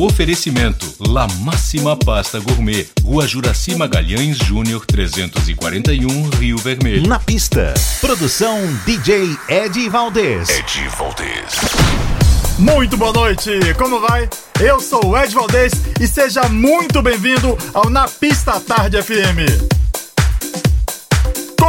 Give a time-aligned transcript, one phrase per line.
[0.00, 7.06] Oferecimento La Máxima Pasta Gourmet, Rua Juraci Magalhães Júnior 341, Rio Vermelho.
[7.06, 7.74] Na pista.
[8.00, 10.48] Produção DJ Ed Valdez.
[10.48, 11.54] Ed Valdez.
[12.58, 14.26] Muito boa noite, como vai?
[14.58, 19.79] Eu sou o Ed Valdez e seja muito bem-vindo ao Na Pista Tarde FM.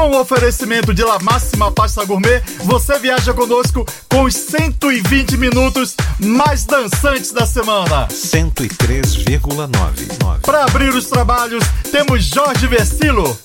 [0.01, 5.95] Com o oferecimento de La Máxima Pasta Gourmet, você viaja conosco com os 120 minutos
[6.17, 8.07] mais dançantes da semana.
[8.07, 10.41] 103,99.
[10.41, 13.37] Para abrir os trabalhos, temos Jorge Versilo.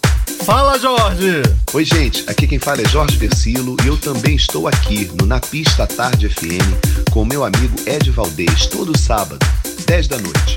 [0.46, 1.42] Fala, Jorge!
[1.74, 5.38] Oi, gente, aqui quem fala é Jorge Versilo e eu também estou aqui no Na
[5.38, 9.46] Pista Tarde FM com meu amigo Ed Valdez, todo sábado,
[9.86, 10.56] 10 da noite.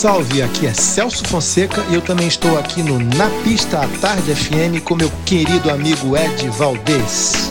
[0.00, 0.40] Salve!
[0.40, 4.82] Aqui é Celso Fonseca e eu também estou aqui no Na Pista à Tarde FM
[4.82, 7.49] com meu querido amigo Ed Valdez.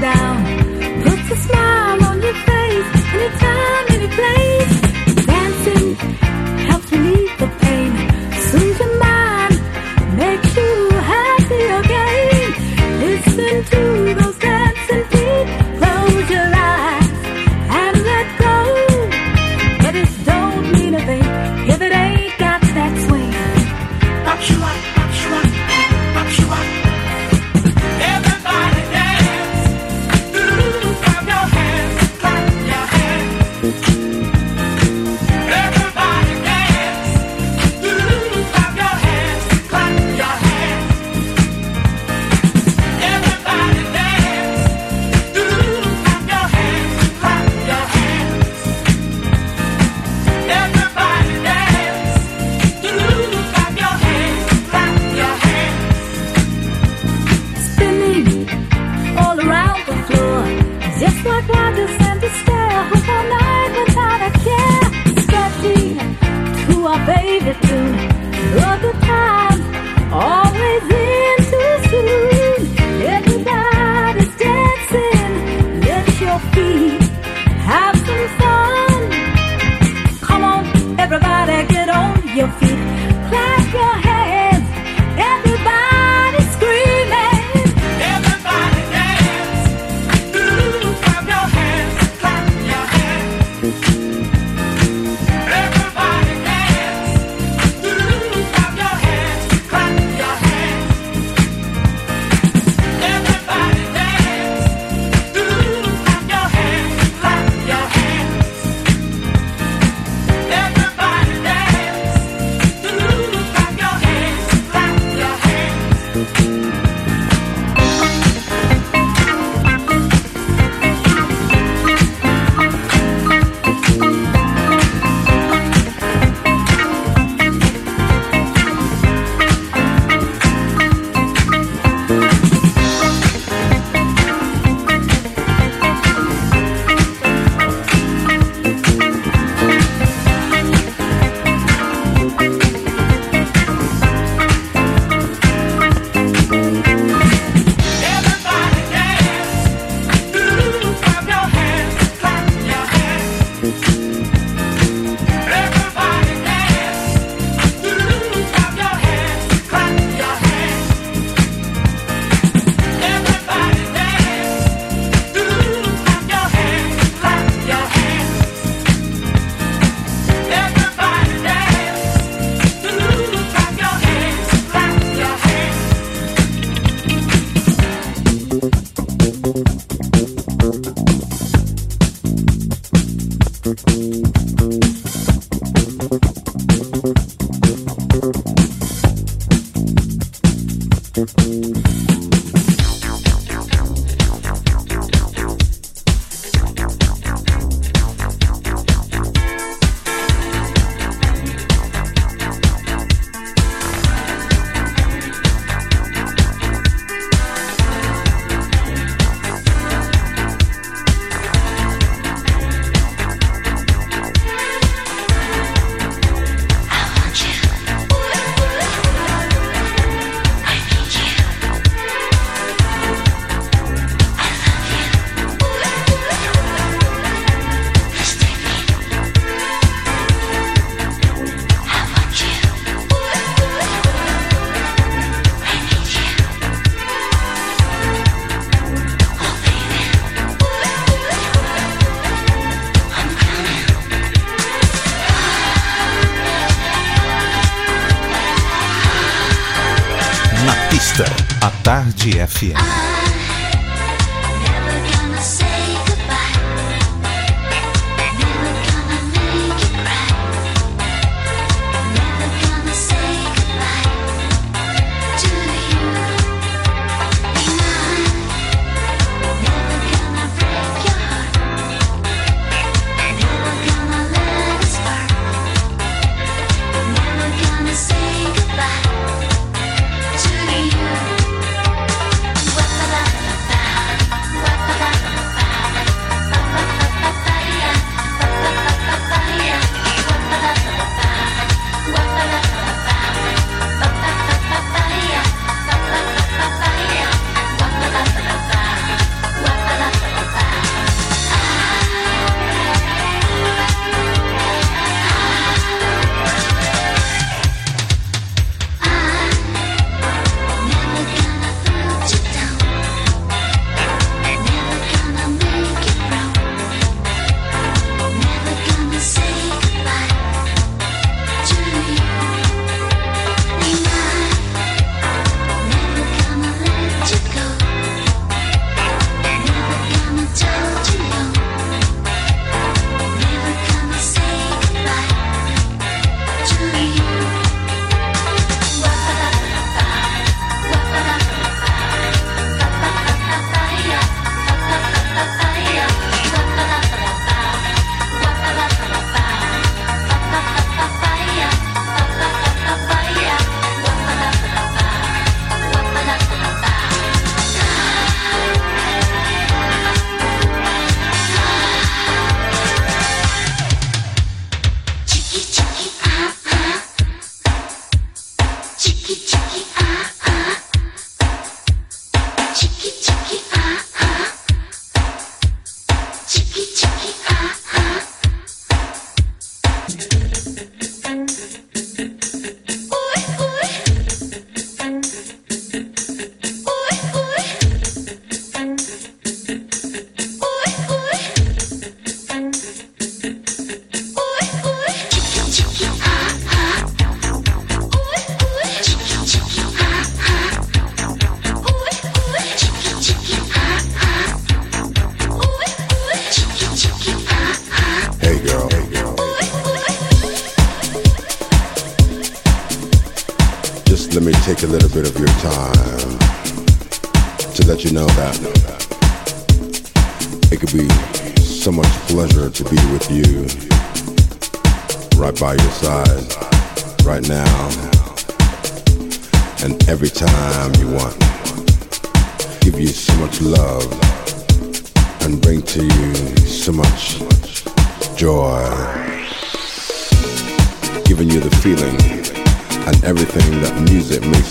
[0.00, 0.67] down.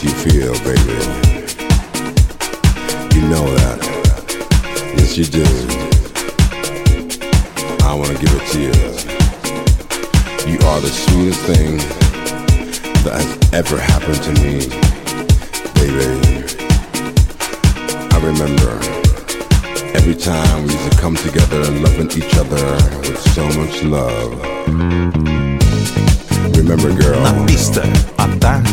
[0.07, 0.97] you feel, baby.
[3.13, 3.79] You know that.
[4.97, 5.43] Yes, you do.
[7.83, 8.75] I want to give it to you.
[10.51, 11.77] You are the sweetest thing
[13.03, 14.69] that has ever happened to me,
[15.75, 16.09] baby.
[18.11, 18.79] I remember.
[19.97, 22.63] Every time we used to come together loving each other
[23.01, 24.57] with so much love.
[26.55, 27.21] Remember, girl.
[27.21, 27.81] Na pista,
[28.17, 28.67] à tarde.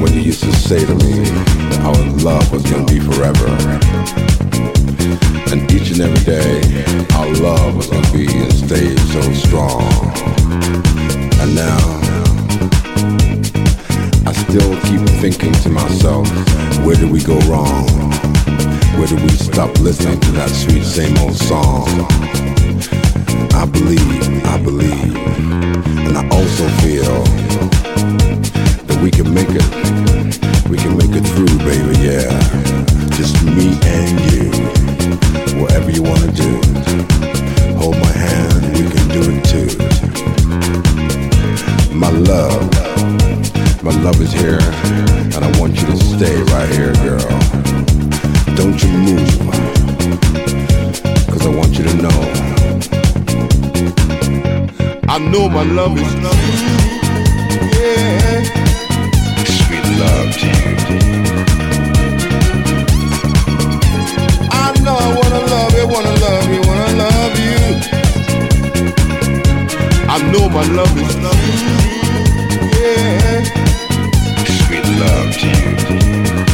[0.00, 1.24] When you used to say to me
[1.70, 3.48] that our love was gonna be forever.
[5.50, 6.60] And each and every day,
[7.16, 9.82] our love was gonna be and stay so strong.
[11.40, 11.78] And now,
[14.26, 16.28] I still keep thinking to myself,
[16.84, 17.86] where did we go wrong?
[18.96, 22.47] Where did we stop listening to that sweet same old song?
[23.68, 25.16] believe, I believe,
[26.06, 27.24] and I also feel
[28.86, 29.64] that we can make it,
[30.68, 32.28] we can make it through, baby, yeah.
[33.16, 34.50] Just me and you,
[35.60, 36.60] whatever you wanna do.
[37.76, 39.68] Hold my hand, we can do it too.
[41.94, 42.62] My love,
[43.82, 44.60] my love is here,
[45.34, 47.28] and I want you to stay right here, girl.
[48.56, 49.28] Don't you move,
[51.28, 52.67] cause I want you to know.
[55.18, 56.30] I know my love is true.
[57.74, 58.42] Yeah.
[59.58, 60.74] Sweet love to you.
[64.48, 67.58] I know I wanna love you, wanna love you, wanna love you.
[70.08, 71.40] I know my love is true.
[72.78, 73.42] Yeah.
[74.46, 76.47] Sweet love to you.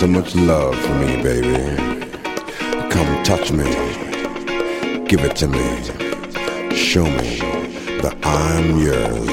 [0.00, 1.76] So much love for me, baby.
[2.88, 3.70] Come touch me.
[5.04, 5.66] Give it to me.
[6.74, 7.40] Show me
[8.00, 9.28] that I'm yours.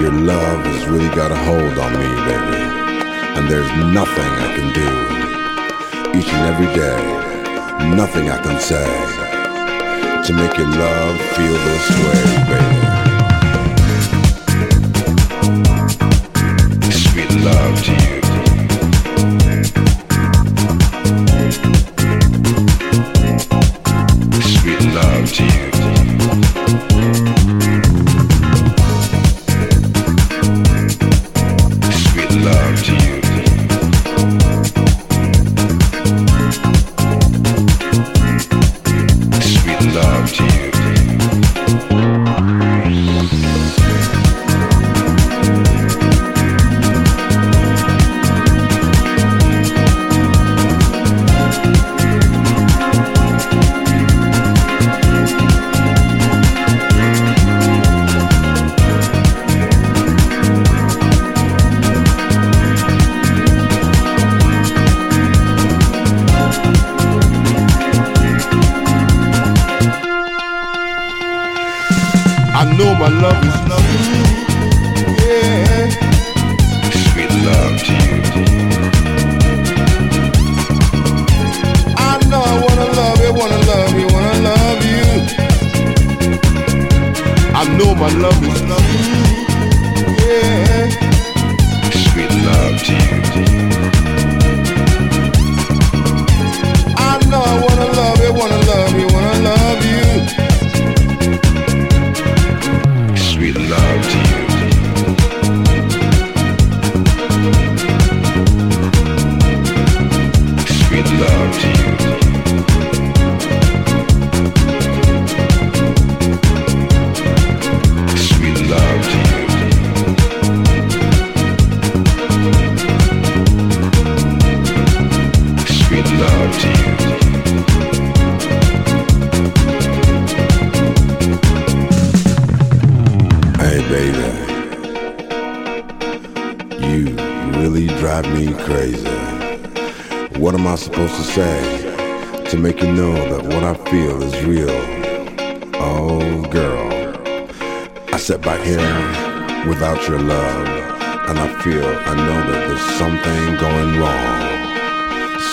[0.00, 2.62] Your love has really got a hold on me, baby.
[3.36, 4.88] And there's nothing I can do.
[6.18, 7.02] Each and every day,
[7.94, 8.88] nothing I can say
[10.26, 12.80] to make your love feel this way, baby.
[16.92, 18.01] Sweet love to you.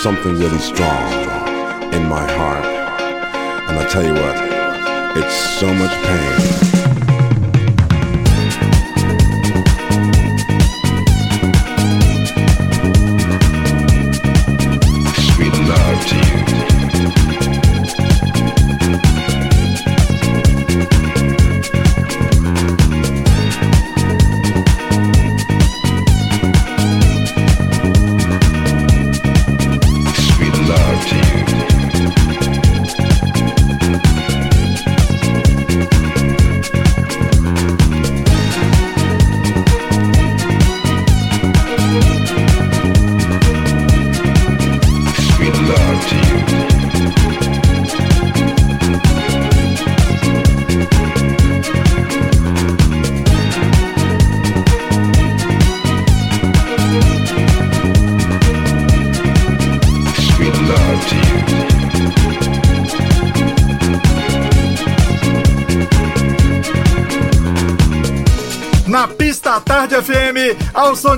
[0.02, 1.12] Something really strong
[1.92, 2.64] in my heart.
[3.68, 6.79] And I tell you what, it's so much pain.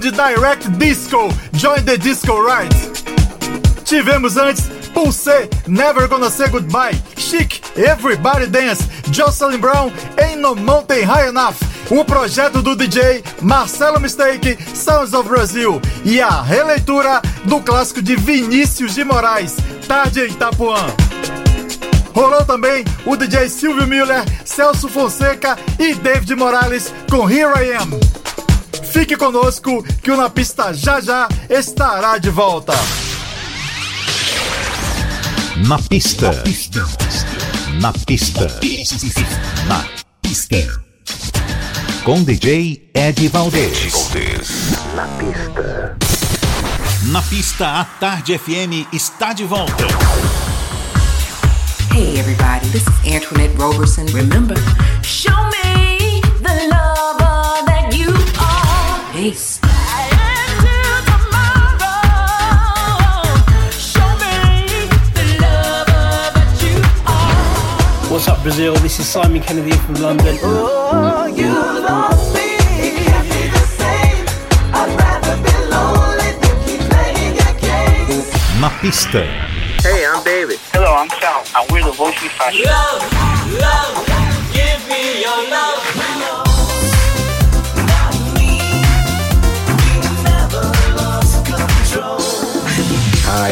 [0.03, 2.74] De Direct Disco, Join the Disco Right.
[3.84, 8.82] Tivemos antes Pulse, Never Gonna Say Goodbye, Chic, Everybody Dance,
[9.12, 11.55] Jocelyn Brown, Ain't No Mountain High Enough,
[11.88, 18.16] o projeto do DJ Marcelo Mistake, Sounds of Brazil e a releitura do clássico de
[18.16, 20.84] Vinícius de Moraes, Tarde em Itapuã.
[22.12, 28.12] Rolou também o DJ Silvio Miller, Celso Fonseca e David Morales com Here I Am.
[28.93, 32.74] Fique conosco que o Na Pista já já estará de volta.
[35.66, 36.30] Na pista.
[36.30, 36.86] Na pista.
[37.80, 38.61] Na pista.
[39.66, 39.86] Na
[40.20, 40.82] pista.
[42.05, 44.11] Com DJ Ed Valdez.
[44.95, 45.97] Na pista.
[47.11, 49.86] Na pista, a Tarde FM está de volta.
[51.95, 54.05] Hey everybody, this is Antoinette Roberson.
[54.12, 54.57] Remember,
[59.23, 59.61] place.
[68.11, 68.75] What's up, Brazil?
[68.77, 70.37] This is Simon Kennedy from London.
[70.43, 71.47] Oh, you
[72.35, 72.53] me.
[78.81, 79.23] Pista.
[79.83, 80.59] Hey, I'm David.
[80.73, 82.64] Hello, I'm Sal, and we're the Voice Fashion.
[82.66, 83.03] Love,
[83.61, 86.01] love, give me your love.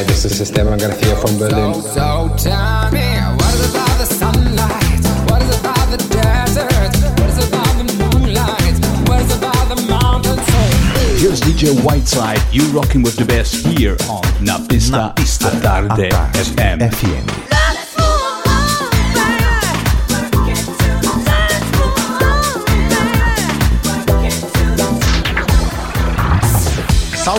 [0.00, 1.74] Hi, this is Esteban Garcia from Berlin.
[1.74, 3.04] So, so tell me,
[3.36, 5.04] what is about the sunlight?
[5.28, 7.20] What is about the desert?
[7.20, 8.80] What is about the moonlight?
[9.06, 11.20] What is about the mountains?
[11.20, 15.48] Here's DJ Whiteside, you rocking with the best here on Napista, Na pista.
[15.48, 16.78] à Tarde FM.
[16.80, 17.39] FM.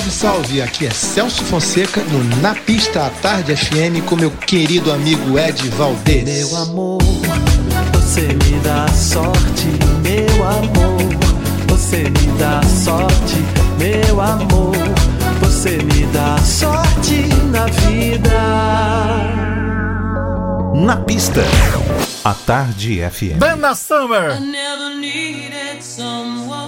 [0.01, 0.61] Salve, salve!
[0.61, 5.69] Aqui é Celso Fonseca no Na Pista à Tarde FM com meu querido amigo Ed
[5.69, 6.23] Valdez.
[6.23, 7.01] Meu amor,
[7.93, 9.67] você me dá sorte,
[10.01, 11.01] meu amor.
[11.67, 13.37] Você me dá sorte,
[13.77, 14.75] meu amor.
[15.41, 18.41] Você me dá sorte na vida.
[20.73, 21.41] Na pista.
[22.23, 23.37] A Tarde FM.
[23.37, 24.31] Dana Summer.
[24.31, 26.60] I never needed someone.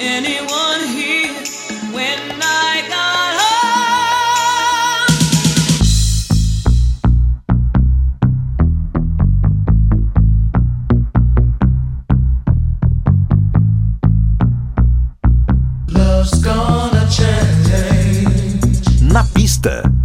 [0.00, 1.34] Anyone here
[1.92, 2.79] when I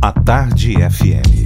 [0.02, 1.45] A Tarde FM.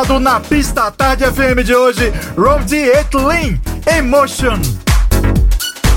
[0.00, 4.58] Na Pista Tarde FM de hoje, Road Etlin, Emotion.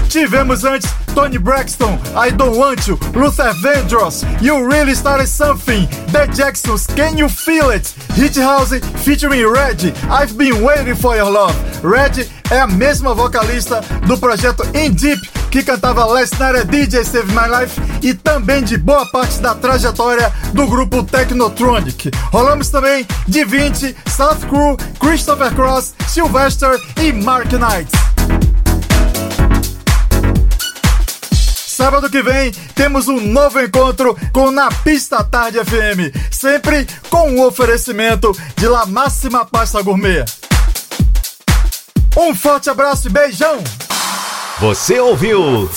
[0.10, 6.28] Tivemos antes Tony Braxton, I Don't Want You, Luther Vandross, You Really Started Something, The
[6.36, 11.56] Jacksons, Can You Feel It, Hit House featuring Red, I've Been Waiting For Your Love.
[11.82, 17.04] Red é a mesma vocalista do projeto In Deep que cantava Last Night a DJ
[17.06, 22.12] Save My Life e também de boa parte da trajetória do grupo Technotronic.
[22.32, 27.92] Rolamos também de 20, South Crew, Christopher Cross, Sylvester e Mark Knight.
[31.84, 37.44] Sábado que vem temos um novo encontro com Na Pista Tarde FM, sempre com um
[37.44, 40.24] oferecimento de La Máxima Pasta Gourmet.
[42.16, 43.58] Um forte abraço e beijão!
[44.60, 45.68] Você ouviu?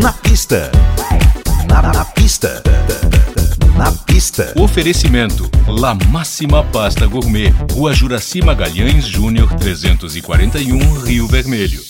[0.00, 0.70] Na pista.
[1.68, 2.62] Na, na pista.
[3.76, 4.52] Na pista.
[4.56, 11.87] Oferecimento: La Máxima Pasta Gourmet, Rua Juraci Magalhães Júnior 341, Rio Vermelho.